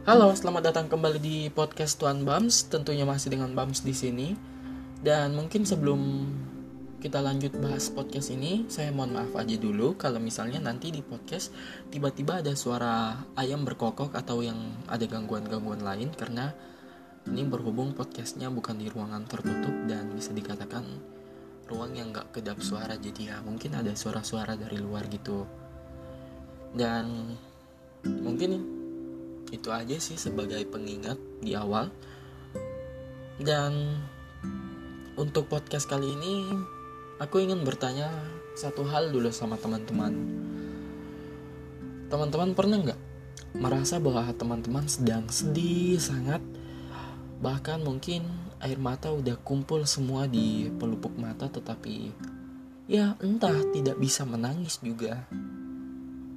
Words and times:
Halo, 0.00 0.32
selamat 0.32 0.72
datang 0.72 0.88
kembali 0.88 1.20
di 1.20 1.36
podcast 1.52 2.00
Tuan 2.00 2.24
Bams. 2.24 2.72
Tentunya 2.72 3.04
masih 3.04 3.36
dengan 3.36 3.52
Bams 3.52 3.84
di 3.84 3.92
sini. 3.92 4.32
Dan 5.04 5.36
mungkin 5.36 5.68
sebelum 5.68 6.00
kita 7.04 7.20
lanjut 7.20 7.52
bahas 7.60 7.92
podcast 7.92 8.32
ini, 8.32 8.64
saya 8.72 8.96
mohon 8.96 9.12
maaf 9.12 9.36
aja 9.36 9.60
dulu 9.60 10.00
kalau 10.00 10.16
misalnya 10.16 10.56
nanti 10.56 10.88
di 10.88 11.04
podcast 11.04 11.52
tiba-tiba 11.92 12.40
ada 12.40 12.56
suara 12.56 13.12
ayam 13.36 13.60
berkokok 13.68 14.16
atau 14.16 14.40
yang 14.40 14.56
ada 14.88 15.04
gangguan-gangguan 15.04 15.84
lain 15.84 16.16
karena 16.16 16.56
ini 17.28 17.44
berhubung 17.44 17.92
podcastnya 17.92 18.48
bukan 18.48 18.80
di 18.80 18.88
ruangan 18.88 19.28
tertutup 19.28 19.84
dan 19.84 20.16
bisa 20.16 20.32
dikatakan 20.32 20.80
ruang 21.68 21.92
yang 21.92 22.08
gak 22.08 22.40
kedap 22.40 22.56
suara 22.64 22.96
jadi 22.96 23.36
ya 23.36 23.44
mungkin 23.44 23.76
ada 23.76 23.92
suara-suara 23.92 24.56
dari 24.56 24.80
luar 24.80 25.12
gitu 25.12 25.44
dan 26.72 27.36
mungkin 28.00 28.79
itu 29.50 29.68
aja 29.70 29.98
sih 29.98 30.18
sebagai 30.18 30.62
pengingat 30.66 31.18
di 31.42 31.54
awal 31.58 31.90
dan 33.40 34.00
untuk 35.20 35.48
podcast 35.48 35.84
kali 35.84 36.16
ini 36.16 36.44
aku 37.20 37.44
ingin 37.44 37.60
bertanya 37.64 38.08
satu 38.56 38.84
hal 38.88 39.12
dulu 39.12 39.28
sama 39.32 39.60
teman-teman. 39.60 40.12
Teman-teman 42.12 42.52
pernah 42.56 42.78
nggak 42.80 43.00
merasa 43.56 43.96
bahwa 43.96 44.28
teman-teman 44.34 44.84
sedang 44.88 45.24
sedih 45.28 46.00
sangat, 46.00 46.42
bahkan 47.40 47.80
mungkin 47.80 48.24
air 48.60 48.76
mata 48.76 49.08
udah 49.12 49.40
kumpul 49.40 49.84
semua 49.88 50.28
di 50.28 50.68
pelupuk 50.76 51.16
mata, 51.16 51.48
tetapi 51.48 52.12
ya 52.90 53.14
entah 53.22 53.56
tidak 53.72 53.96
bisa 53.96 54.26
menangis 54.28 54.82
juga. 54.82 55.24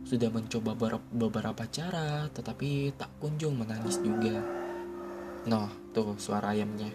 Sudah 0.04 0.30
mencoba 0.30 0.76
beberapa 1.12 1.64
cara, 1.72 2.28
tetapi 2.30 2.94
tak 3.00 3.10
kunjung 3.24 3.56
menangis 3.56 3.98
juga. 4.04 4.44
Noh, 5.48 5.72
tuh 5.96 6.20
suara 6.20 6.52
ayamnya. 6.52 6.92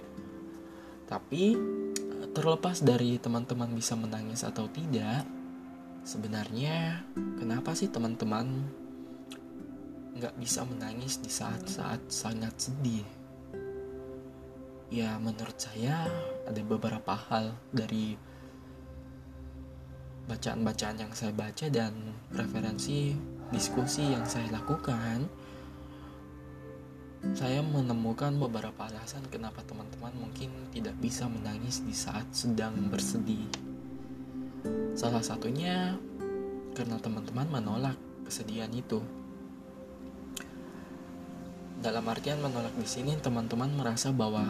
Tapi 1.09 1.56
terlepas 2.37 2.84
dari 2.84 3.17
teman-teman 3.17 3.73
bisa 3.73 3.97
menangis 3.97 4.45
atau 4.45 4.69
tidak, 4.69 5.25
sebenarnya 6.05 7.03
kenapa 7.41 7.73
sih 7.73 7.89
teman-teman 7.89 8.47
nggak 10.19 10.34
bisa 10.37 10.67
menangis 10.69 11.19
di 11.19 11.33
saat-saat 11.33 12.12
sangat 12.12 12.55
sedih? 12.61 13.06
Ya 14.89 15.20
menurut 15.20 15.56
saya 15.56 16.09
ada 16.48 16.61
beberapa 16.65 17.12
hal 17.12 17.53
dari 17.72 18.17
bacaan-bacaan 20.29 21.01
yang 21.01 21.12
saya 21.17 21.33
baca 21.33 21.67
dan 21.73 21.97
referensi 22.37 23.17
diskusi 23.48 24.12
yang 24.12 24.29
saya 24.29 24.53
lakukan 24.53 25.25
saya 27.34 27.61
menemukan 27.67 28.31
beberapa 28.39 28.87
alasan 28.87 29.27
kenapa 29.27 29.59
teman-teman 29.67 30.15
mungkin 30.15 30.51
tidak 30.71 30.95
bisa 31.03 31.27
menangis 31.27 31.83
di 31.83 31.91
saat 31.91 32.31
sedang 32.31 32.79
bersedih. 32.95 33.43
Salah 34.95 35.23
satunya 35.23 35.99
karena 36.79 36.95
teman-teman 37.03 37.51
menolak 37.51 37.99
kesedihan 38.23 38.71
itu. 38.71 39.03
Dalam 41.83 42.06
artian 42.06 42.39
menolak 42.39 42.75
di 42.79 42.87
sini 42.87 43.19
teman-teman 43.19 43.71
merasa 43.75 44.15
bahwa 44.15 44.47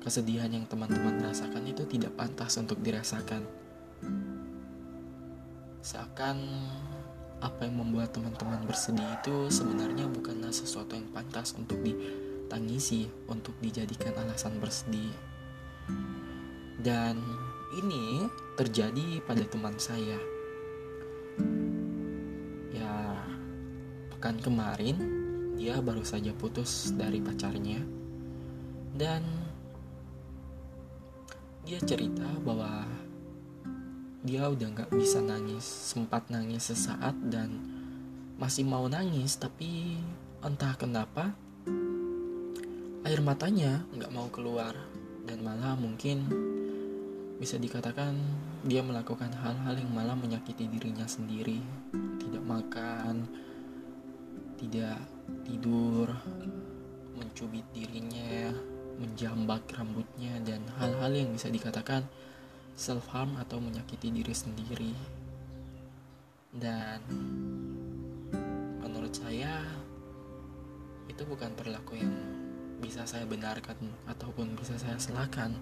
kesedihan 0.00 0.48
yang 0.48 0.64
teman-teman 0.64 1.20
rasakan 1.20 1.68
itu 1.68 1.84
tidak 1.84 2.16
pantas 2.16 2.56
untuk 2.56 2.80
dirasakan. 2.80 3.44
Seakan 5.82 6.38
apa 7.42 7.66
yang 7.66 7.82
membuat 7.82 8.14
teman-teman 8.14 8.62
bersedih 8.70 9.02
itu 9.18 9.50
sebenarnya 9.50 10.06
bukanlah 10.06 10.54
sesuatu 10.54 10.94
yang 10.94 11.10
pantas 11.10 11.58
untuk 11.58 11.82
ditangisi, 11.82 13.10
untuk 13.26 13.50
dijadikan 13.58 14.14
alasan 14.14 14.62
bersedih. 14.62 15.10
Dan 16.78 17.18
ini 17.74 18.30
terjadi 18.54 19.26
pada 19.26 19.42
teman 19.42 19.74
saya. 19.82 20.22
Ya, 22.70 22.94
pekan 24.14 24.38
kemarin 24.38 25.02
dia 25.58 25.82
baru 25.82 26.06
saja 26.06 26.30
putus 26.30 26.94
dari 26.94 27.18
pacarnya. 27.18 27.82
Dan 28.94 29.26
dia 31.66 31.82
cerita 31.82 32.30
bahwa 32.46 32.86
dia 34.22 34.46
udah 34.46 34.68
nggak 34.70 34.90
bisa 34.94 35.18
nangis 35.18 35.66
sempat 35.66 36.30
nangis 36.30 36.70
sesaat 36.70 37.18
dan 37.26 37.58
masih 38.38 38.62
mau 38.62 38.86
nangis 38.86 39.34
tapi 39.38 39.98
entah 40.42 40.74
kenapa 40.78 41.34
air 43.02 43.20
matanya 43.22 43.82
nggak 43.94 44.14
mau 44.14 44.30
keluar. 44.30 44.74
Dan 45.22 45.46
malah 45.46 45.78
mungkin 45.78 46.26
bisa 47.38 47.54
dikatakan 47.54 48.14
dia 48.66 48.82
melakukan 48.82 49.30
hal-hal 49.30 49.78
yang 49.78 49.90
malah 49.94 50.18
menyakiti 50.18 50.66
dirinya 50.66 51.06
sendiri. 51.06 51.62
Tidak 52.18 52.42
makan 52.42 53.26
tidak 54.62 55.02
tidur 55.42 56.06
mencubit 57.18 57.66
dirinya 57.74 58.54
menjambak 59.02 59.66
rambutnya 59.74 60.38
dan 60.46 60.62
hal-hal 60.78 61.10
yang 61.10 61.34
bisa 61.34 61.50
dikatakan 61.50 62.06
self 62.76 63.04
harm 63.12 63.36
atau 63.38 63.60
menyakiti 63.60 64.08
diri 64.08 64.34
sendiri. 64.34 64.92
Dan 66.52 67.00
menurut 68.84 69.12
saya 69.16 69.64
itu 71.08 71.22
bukan 71.24 71.52
perilaku 71.56 71.96
yang 71.96 72.12
bisa 72.82 73.06
saya 73.06 73.24
benarkan 73.24 73.78
ataupun 74.10 74.58
bisa 74.58 74.74
saya 74.74 74.98
selahkan 74.98 75.54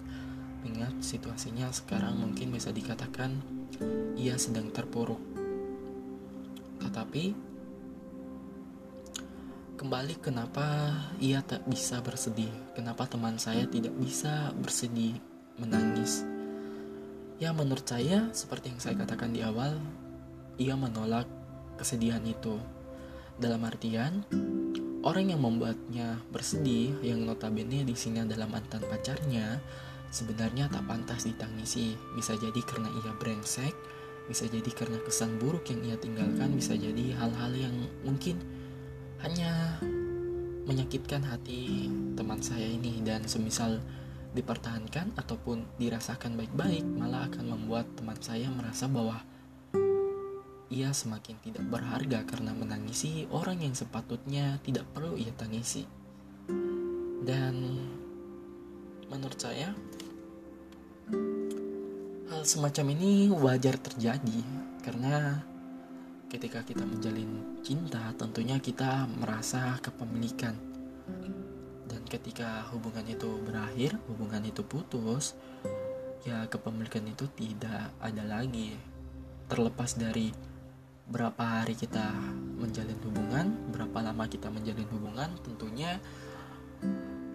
ingat 0.61 0.93
situasinya 1.01 1.69
sekarang 1.73 2.17
mungkin 2.17 2.53
bisa 2.53 2.69
dikatakan 2.73 3.37
ia 4.17 4.37
sedang 4.37 4.69
terpuruk. 4.69 5.21
Tetapi 6.81 7.33
kembali 9.77 10.15
kenapa 10.21 10.93
ia 11.17 11.41
tak 11.41 11.65
bisa 11.65 12.01
bersedih? 12.01 12.51
Kenapa 12.77 13.09
teman 13.09 13.41
saya 13.41 13.65
tidak 13.65 13.93
bisa 13.97 14.53
bersedih 14.57 15.17
menangis 15.57 16.25
Ya 17.41 17.49
menurut 17.57 17.89
saya 17.89 18.29
seperti 18.37 18.69
yang 18.69 18.77
saya 18.77 18.93
katakan 19.01 19.33
di 19.33 19.41
awal, 19.41 19.81
ia 20.61 20.77
menolak 20.77 21.25
kesedihan 21.73 22.21
itu. 22.21 22.61
Dalam 23.41 23.65
artian, 23.65 24.21
orang 25.01 25.33
yang 25.33 25.41
membuatnya 25.41 26.21
bersedih 26.29 27.01
yang 27.01 27.25
notabene 27.25 27.81
di 27.81 27.97
sini 27.97 28.21
adalah 28.21 28.45
mantan 28.45 28.85
pacarnya, 28.85 29.57
sebenarnya 30.13 30.69
tak 30.69 30.85
pantas 30.85 31.25
ditangisi. 31.25 31.97
Bisa 32.13 32.37
jadi 32.37 32.61
karena 32.61 32.93
ia 33.01 33.09
brengsek, 33.17 33.73
bisa 34.29 34.45
jadi 34.45 34.69
karena 34.77 35.01
kesan 35.01 35.41
buruk 35.41 35.65
yang 35.73 35.81
ia 35.81 35.97
tinggalkan, 35.97 36.53
bisa 36.53 36.77
jadi 36.77 37.17
hal-hal 37.17 37.57
yang 37.57 37.73
mungkin 38.05 38.37
hanya 39.25 39.81
menyakitkan 40.69 41.25
hati 41.25 41.89
teman 42.13 42.37
saya 42.37 42.69
ini 42.69 43.01
dan 43.01 43.25
semisal 43.25 43.81
dipertahankan 44.31 45.19
ataupun 45.19 45.67
dirasakan 45.75 46.39
baik-baik 46.39 46.87
malah 46.87 47.27
akan 47.27 47.51
membuat 47.51 47.83
teman 47.99 48.15
saya 48.23 48.47
merasa 48.47 48.87
bahwa 48.87 49.19
ia 50.71 50.95
semakin 50.95 51.35
tidak 51.43 51.67
berharga 51.67 52.23
karena 52.23 52.55
menangisi 52.55 53.27
orang 53.27 53.59
yang 53.59 53.75
sepatutnya 53.75 54.63
tidak 54.63 54.87
perlu 54.95 55.19
ia 55.19 55.35
tangisi. 55.35 55.83
Dan 57.21 57.75
menurut 59.11 59.35
saya 59.35 59.75
hal 62.31 62.43
semacam 62.47 62.95
ini 62.95 63.27
wajar 63.27 63.75
terjadi 63.75 64.39
karena 64.79 65.43
ketika 66.31 66.63
kita 66.63 66.87
menjalin 66.87 67.59
cinta 67.59 68.15
tentunya 68.15 68.55
kita 68.63 69.03
merasa 69.19 69.75
kepemilikan 69.83 70.55
dan 71.91 72.07
ketika 72.07 72.63
hubungan 72.71 73.03
itu 73.03 73.27
berakhir 73.43 73.99
hubungan 74.07 74.39
itu 74.47 74.63
putus 74.63 75.35
ya 76.23 76.47
kepemilikan 76.47 77.03
itu 77.03 77.27
tidak 77.35 77.91
ada 77.99 78.23
lagi. 78.23 78.79
Terlepas 79.51 79.99
dari 79.99 80.31
berapa 81.11 81.43
hari 81.43 81.75
kita 81.75 82.07
menjalin 82.55 82.95
hubungan 83.03 83.45
berapa 83.75 83.99
lama 83.99 84.23
kita 84.31 84.47
menjalin 84.47 84.87
hubungan 84.95 85.35
tentunya 85.43 85.99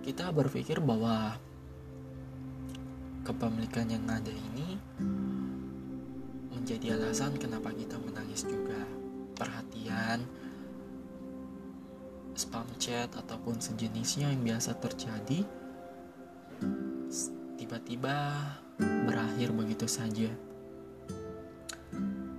kita 0.01 0.33
berpikir 0.33 0.81
bahwa 0.81 1.37
kepemilikan 3.27 3.91
yang 3.93 4.09
ada 4.09 4.33
ini 4.33 4.81
menjadi 6.49 6.97
alasan 6.97 7.37
kenapa 7.37 7.75
kita 7.77 8.01
menangis 8.01 8.49
juga. 8.49 8.81
Perhatian 9.37 10.25
spam 12.37 12.69
chat 12.77 13.09
ataupun 13.17 13.59
sejenisnya 13.59 14.29
yang 14.31 14.45
biasa 14.45 14.77
terjadi 14.77 15.43
tiba-tiba 17.57 18.47
berakhir 18.79 19.51
begitu 19.57 19.91
saja. 19.91 20.31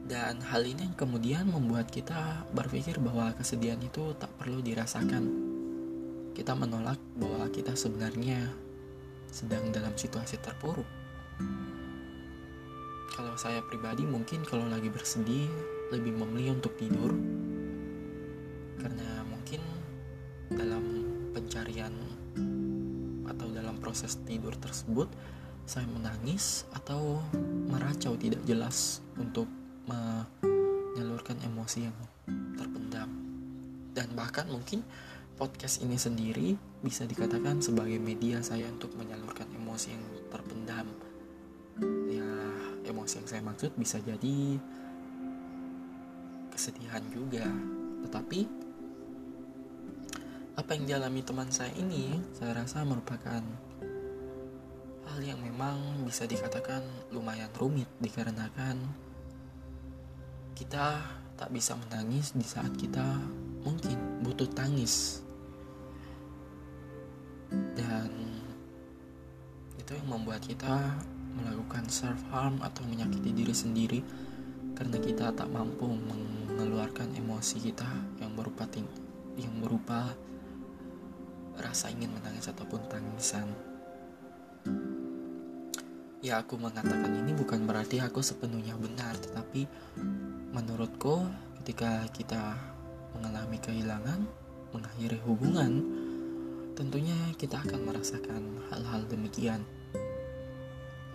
Dan 0.07 0.39
hal 0.39 0.63
ini 0.63 0.87
yang 0.87 0.95
kemudian 0.95 1.45
membuat 1.51 1.91
kita 1.91 2.47
berpikir 2.55 2.95
bahwa 3.03 3.35
kesedihan 3.35 3.81
itu 3.83 4.15
tak 4.15 4.31
perlu 4.39 4.63
dirasakan. 4.63 5.49
kita 6.37 6.53
menolak 6.53 7.01
bahwa 7.17 7.49
kita 7.49 7.73
sebenarnya 7.73 8.37
sedang 9.33 9.73
dalam 9.73 9.97
situasi 9.97 10.37
terpuruk. 10.37 10.85
Kalau 13.09 13.33
saya 13.41 13.65
pribadi 13.65 14.05
mungkin 14.05 14.45
kalau 14.45 14.69
lagi 14.69 14.85
bersedih 14.93 15.49
lebih 15.89 16.13
memilih 16.13 16.61
untuk 16.61 16.77
tidur 16.77 17.09
atau 23.27 23.47
dalam 23.51 23.77
proses 23.77 24.17
tidur 24.23 24.55
tersebut 24.55 25.09
saya 25.67 25.83
menangis 25.91 26.63
atau 26.71 27.19
meracau 27.67 28.15
tidak 28.15 28.39
jelas 28.47 29.03
untuk 29.19 29.51
menyalurkan 29.83 31.35
emosi 31.43 31.91
yang 31.91 31.97
terpendam. 32.55 33.11
Dan 33.91 34.15
bahkan 34.15 34.47
mungkin 34.47 34.87
podcast 35.35 35.83
ini 35.83 35.99
sendiri 35.99 36.55
bisa 36.79 37.03
dikatakan 37.03 37.59
sebagai 37.59 37.99
media 37.99 38.39
saya 38.39 38.71
untuk 38.71 38.95
menyalurkan 38.95 39.51
emosi 39.59 39.91
yang 39.91 40.03
terpendam. 40.31 40.87
Ya 42.07 42.31
emosi 42.87 43.19
yang 43.19 43.27
saya 43.27 43.43
maksud 43.43 43.75
bisa 43.75 43.99
jadi 43.99 44.55
kesedihan 46.55 47.03
juga. 47.11 47.43
Tetapi 48.07 48.66
apa 50.57 50.73
yang 50.73 50.89
dialami 50.89 51.21
teman 51.21 51.53
saya 51.53 51.71
ini 51.77 52.17
saya 52.33 52.57
rasa 52.57 52.81
merupakan 52.81 53.45
hal 55.07 55.19
yang 55.21 55.39
memang 55.39 56.03
bisa 56.03 56.25
dikatakan 56.25 56.81
lumayan 57.13 57.53
rumit 57.55 57.87
dikarenakan 58.01 58.81
kita 60.57 61.05
tak 61.37 61.53
bisa 61.53 61.77
menangis 61.77 62.33
di 62.33 62.41
saat 62.41 62.73
kita 62.73 63.05
mungkin 63.61 64.25
butuh 64.25 64.49
tangis. 64.57 65.21
Dan 67.77 68.09
itu 69.77 69.93
yang 69.93 70.09
membuat 70.09 70.41
kita 70.41 70.97
melakukan 71.37 71.85
self 71.93 72.17
harm 72.33 72.57
atau 72.65 72.81
menyakiti 72.89 73.29
diri 73.37 73.53
sendiri 73.53 74.01
karena 74.73 74.97
kita 74.97 75.29
tak 75.37 75.45
mampu 75.53 75.85
mengeluarkan 75.85 77.13
emosi 77.13 77.61
kita 77.61 77.87
yang 78.17 78.33
berupa 78.33 78.65
yang 79.37 79.53
berupa 79.61 80.09
rasa 81.57 81.89
ingin 81.89 82.13
menangis 82.13 82.49
ataupun 82.49 82.81
tangisan. 82.89 83.49
Ya 86.21 86.41
aku 86.41 86.57
mengatakan 86.57 87.13
ini 87.13 87.31
bukan 87.37 87.69
berarti 87.69 88.01
aku 88.01 88.25
sepenuhnya 88.25 88.73
benar 88.75 89.15
tetapi 89.21 89.69
menurutku 90.51 91.23
ketika 91.61 92.03
kita 92.09 92.57
mengalami 93.13 93.61
kehilangan 93.61 94.25
mengakhiri 94.73 95.21
hubungan 95.23 95.85
tentunya 96.77 97.17
kita 97.41 97.57
akan 97.65 97.89
merasakan 97.89 98.41
hal-hal 98.69 99.01
demikian. 99.09 99.65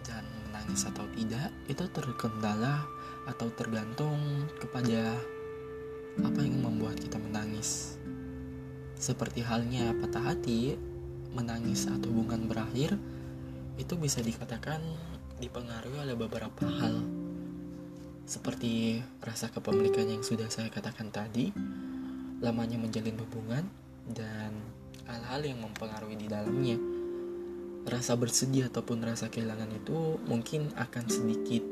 Dan 0.03 0.27
menangis 0.51 0.87
atau 0.87 1.07
tidak 1.15 1.51
itu 1.71 1.85
terkendala 1.95 2.83
atau 3.31 3.47
tergantung 3.55 4.19
kepada 4.59 5.15
apa 6.21 6.41
yang 6.43 6.61
membuat 6.61 6.99
kita 6.99 7.17
menangis 7.17 8.02
seperti 9.03 9.43
halnya 9.43 9.91
patah 9.99 10.31
hati 10.31 10.79
menangis 11.35 11.91
atau 11.91 12.07
hubungan 12.15 12.47
berakhir 12.47 12.95
itu 13.75 13.99
bisa 13.99 14.23
dikatakan 14.23 14.79
dipengaruhi 15.43 16.07
oleh 16.07 16.15
beberapa 16.15 16.63
hal 16.71 17.03
seperti 18.23 19.03
rasa 19.19 19.51
kepemilikan 19.51 20.07
yang 20.07 20.23
sudah 20.23 20.47
saya 20.47 20.71
katakan 20.71 21.11
tadi, 21.11 21.51
lamanya 22.39 22.79
menjalin 22.79 23.19
hubungan, 23.19 23.67
dan 24.07 24.55
hal-hal 25.11 25.43
yang 25.43 25.59
mempengaruhi 25.59 26.17
di 26.17 26.31
dalamnya. 26.31 26.79
Rasa 27.83 28.15
bersedih 28.15 28.71
ataupun 28.71 29.03
rasa 29.03 29.27
kehilangan 29.27 29.71
itu 29.75 30.23
mungkin 30.31 30.71
akan 30.79 31.05
sedikit 31.11 31.67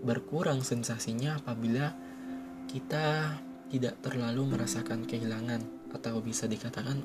berkurang 0.00 0.64
sensasinya 0.64 1.36
apabila 1.36 1.92
kita 2.64 3.36
tidak 3.68 4.00
terlalu 4.00 4.56
merasakan 4.56 5.04
kehilangan 5.04 5.79
atau 5.90 6.22
bisa 6.22 6.46
dikatakan 6.46 7.02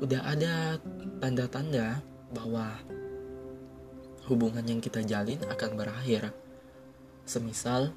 udah 0.00 0.20
ada 0.24 0.78
tanda-tanda 1.18 2.00
bahwa 2.32 2.78
hubungan 4.26 4.64
yang 4.64 4.80
kita 4.80 5.02
jalin 5.04 5.40
akan 5.46 5.70
berakhir. 5.76 6.30
Semisal 7.22 7.94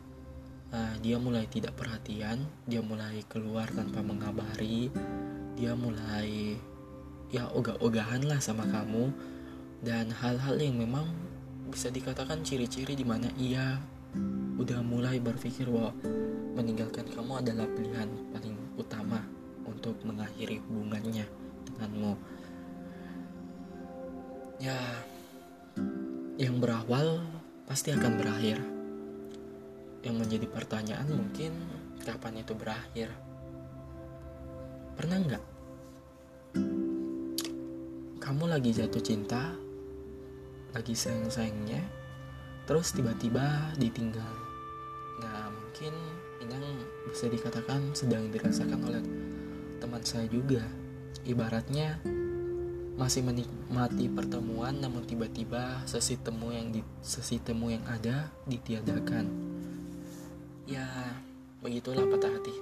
uh, 0.73 0.95
dia 1.01 1.17
mulai 1.17 1.49
tidak 1.49 1.73
perhatian, 1.77 2.45
dia 2.67 2.81
mulai 2.81 3.25
keluar 3.25 3.69
tanpa 3.73 4.01
mengabari, 4.05 4.93
dia 5.57 5.73
mulai 5.73 6.59
ya 7.33 7.49
ogah-ogahan 7.53 8.27
lah 8.29 8.37
sama 8.37 8.67
kamu 8.69 9.09
dan 9.81 10.13
hal-hal 10.13 10.55
yang 10.61 10.77
memang 10.77 11.09
bisa 11.69 11.89
dikatakan 11.89 12.45
ciri-ciri 12.45 12.93
di 12.93 13.03
mana 13.03 13.27
ia 13.35 13.81
udah 14.55 14.79
mulai 14.85 15.19
berpikir 15.19 15.67
bahwa 15.67 15.91
meninggalkan 16.55 17.03
kamu 17.11 17.43
adalah 17.43 17.67
pilihan 17.75 18.07
paling 18.31 18.55
utama 18.79 19.19
untuk 19.85 20.01
mengakhiri 20.01 20.57
hubungannya 20.65 21.29
denganmu. 21.69 22.17
Ya, 24.57 24.73
yang 26.41 26.57
berawal 26.57 27.21
pasti 27.69 27.93
akan 27.93 28.17
berakhir. 28.17 28.57
Yang 30.01 30.15
menjadi 30.25 30.47
pertanyaan 30.49 31.05
mungkin 31.13 31.53
kapan 32.01 32.41
itu 32.41 32.57
berakhir. 32.57 33.13
Pernah 34.97 35.17
nggak? 35.21 35.45
Kamu 38.17 38.49
lagi 38.49 38.73
jatuh 38.73 39.05
cinta, 39.05 39.53
lagi 40.73 40.97
sayang-sayangnya, 40.97 41.85
terus 42.65 42.89
tiba-tiba 42.89 43.69
ditinggal. 43.77 44.33
Nah 45.21 45.53
mungkin 45.53 45.93
ini 46.41 46.81
bisa 47.05 47.29
dikatakan 47.29 47.93
sedang 47.93 48.33
dirasakan 48.33 48.81
oleh 48.81 49.24
teman 49.85 50.01
saya 50.01 50.25
juga. 50.25 50.65
Ibaratnya 51.29 52.01
masih 52.97 53.21
menikmati 53.21 54.09
pertemuan 54.09 54.81
namun 54.81 55.05
tiba-tiba 55.05 55.85
sesi 55.85 56.17
temu 56.17 56.49
yang 56.49 56.73
di 56.73 56.81
sesi 57.05 57.37
temu 57.37 57.69
yang 57.69 57.85
ada 57.85 58.33
ditiadakan. 58.49 59.29
Ya, 60.65 60.89
begitulah 61.61 62.01
patah 62.09 62.33
hati. 62.33 62.55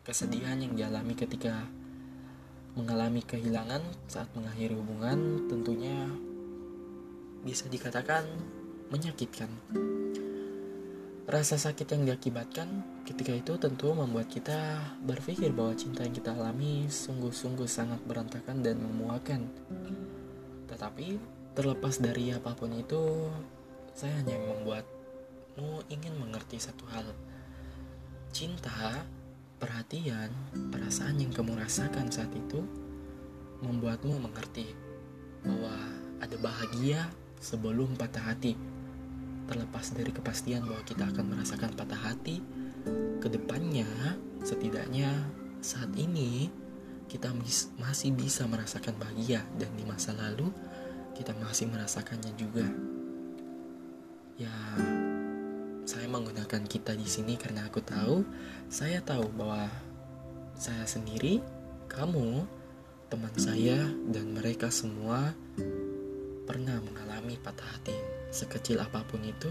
Kesedihan 0.00 0.56
yang 0.56 0.72
dialami 0.72 1.12
ketika 1.12 1.68
mengalami 2.72 3.20
kehilangan 3.20 3.84
saat 4.08 4.32
mengakhiri 4.32 4.80
hubungan 4.80 5.44
tentunya 5.52 6.08
bisa 7.44 7.68
dikatakan 7.68 8.24
menyakitkan. 8.88 9.52
Rasa 11.24 11.56
sakit 11.56 11.88
yang 11.88 12.04
diakibatkan 12.04 12.68
ketika 13.08 13.32
itu 13.32 13.56
tentu 13.56 13.96
membuat 13.96 14.28
kita 14.28 14.76
berpikir 15.08 15.56
bahwa 15.56 15.72
cinta 15.72 16.04
yang 16.04 16.12
kita 16.12 16.36
alami 16.36 16.84
sungguh-sungguh 16.84 17.64
sangat 17.64 17.96
berantakan 18.04 18.60
dan 18.60 18.76
memuakan. 18.76 19.48
Tetapi 20.68 21.16
terlepas 21.56 21.96
dari 21.96 22.28
apa 22.28 22.52
pun 22.52 22.76
itu, 22.76 23.32
saya 23.96 24.20
hanya 24.20 24.36
membuatmu 24.36 25.88
ingin 25.88 26.12
mengerti 26.20 26.60
satu 26.60 26.84
hal. 26.92 27.08
Cinta, 28.28 29.08
perhatian, 29.56 30.28
perasaan 30.76 31.24
yang 31.24 31.32
kamu 31.32 31.56
rasakan 31.56 32.12
saat 32.12 32.28
itu 32.36 32.60
membuatmu 33.64 34.28
mengerti 34.28 34.76
bahwa 35.40 35.72
ada 36.20 36.36
bahagia 36.36 37.08
sebelum 37.40 37.96
patah 37.96 38.28
hati 38.28 38.73
terlepas 39.44 39.92
dari 39.92 40.10
kepastian 40.10 40.64
bahwa 40.64 40.82
kita 40.84 41.04
akan 41.08 41.24
merasakan 41.36 41.72
patah 41.76 42.00
hati, 42.00 42.40
ke 43.20 43.28
depannya 43.32 43.88
setidaknya 44.44 45.08
saat 45.64 45.88
ini 45.96 46.52
kita 47.08 47.32
masih 47.80 48.12
bisa 48.12 48.44
merasakan 48.44 48.96
bahagia 49.00 49.44
dan 49.56 49.72
di 49.76 49.84
masa 49.88 50.12
lalu 50.16 50.48
kita 51.16 51.32
masih 51.40 51.70
merasakannya 51.70 52.32
juga. 52.36 52.66
Ya, 54.34 54.52
saya 55.86 56.10
menggunakan 56.10 56.66
kita 56.66 56.98
di 56.98 57.06
sini 57.06 57.38
karena 57.38 57.70
aku 57.70 57.78
tahu, 57.80 58.26
saya 58.66 58.98
tahu 58.98 59.30
bahwa 59.30 59.70
saya 60.58 60.82
sendiri, 60.90 61.38
kamu, 61.86 62.42
teman 63.12 63.34
saya, 63.38 63.78
dan 64.10 64.34
mereka 64.34 64.74
semua 64.74 65.30
pernah 66.44 66.76
mengalami 66.84 67.40
patah 67.40 67.66
hati 67.74 68.14
Sekecil 68.34 68.82
apa 68.82 69.06
pun 69.06 69.22
itu, 69.22 69.46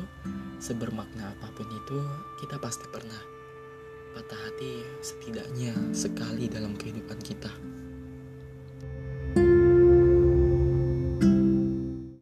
sebermakna 0.59 1.31
apa 1.31 1.47
pun 1.55 1.63
itu, 1.71 2.03
kita 2.43 2.59
pasti 2.59 2.83
pernah 2.91 3.15
patah 4.11 4.35
hati 4.43 4.83
setidaknya 4.99 5.71
sekali 5.95 6.51
dalam 6.51 6.75
kehidupan 6.75 7.15
kita. 7.23 7.47